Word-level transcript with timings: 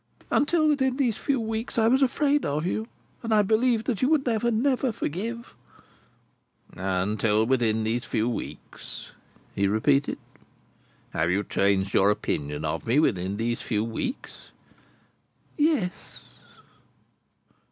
"Until 0.31 0.67
within 0.69 0.97
these 0.97 1.15
few 1.17 1.39
weeks 1.39 1.77
I 1.77 1.87
was 1.87 2.01
afraid 2.01 2.43
of 2.43 2.65
you, 2.65 2.87
and 3.21 3.31
I 3.31 3.43
believed 3.43 3.85
that 3.85 4.01
you 4.01 4.09
would 4.09 4.25
never, 4.25 4.49
never, 4.49 4.91
forgive." 4.91 5.53
"Until 6.73 7.45
within 7.45 7.83
these 7.83 8.03
few 8.03 8.27
weeks," 8.27 9.11
he 9.53 9.67
repeated. 9.67 10.17
"Have 11.11 11.29
you 11.29 11.43
changed 11.43 11.93
your 11.93 12.09
opinion 12.09 12.65
of 12.65 12.87
me 12.87 12.99
within 12.99 13.37
these 13.37 13.61
few 13.61 13.83
weeks?" 13.83 14.49
"Yes." 15.55 16.25